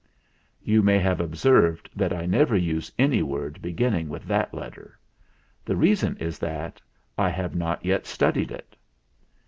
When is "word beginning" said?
3.21-4.09